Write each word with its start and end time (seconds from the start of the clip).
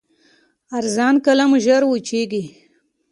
ارزان 0.77 1.15
قلم 1.25 1.51
ژر 1.65 1.81
وچېږي. 1.87 2.43